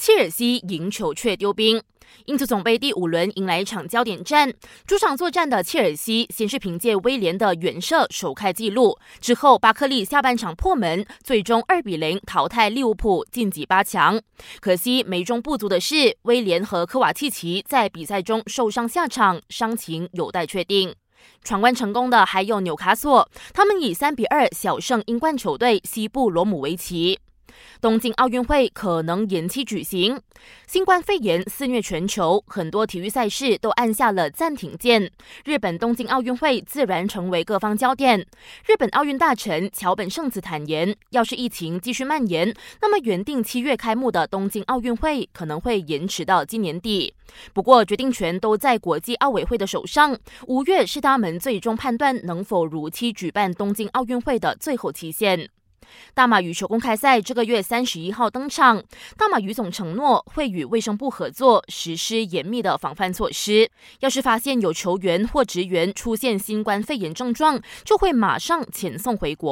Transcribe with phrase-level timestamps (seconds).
[0.00, 1.78] 切尔西赢球却丢兵。
[2.24, 4.50] 英足总杯第五轮迎来一场焦点战，
[4.86, 14.18] 主场作战的切尔西先是凭借威廉的远射首开纪录，之后巴克利下半场破门，最终二比零淘汰利物浦晋级八强。
[14.60, 20.94] 可惜美中不足的是，威廉和科瓦契奇在比赛中受伤下场，伤情有待确定。
[21.44, 27.18] 闯关成功的还有纽卡索，他们以三比二小胜英冠球队西部罗姆维奇。
[27.80, 30.20] 东京奥运会可能延期举行，
[30.66, 35.10] 新冠肺炎肆虐全球，很多体育赛事都按下了暂停键。
[35.44, 38.26] 日本东京奥运会自然成为各方焦点。
[38.66, 47.14] 日本奥运大臣桥本圣子坦言，要是疫情继续蔓延，那么原定七月开幕的东京奥运会可能会延迟到今年底。
[47.52, 55.48] 不过，决定权都在国际奥委会的手上，五月是他们最终判断能否如期举办东京奥运会的最后期限。
[56.14, 58.82] 大马羽球公开赛这个月三十一号登场，
[59.16, 63.70] 大马羽总承诺会与卫生部合作，实施严密的防范措施。
[64.00, 69.50] 要是发现有球员或职员出现新冠肺炎症状，就会马上遣送回国。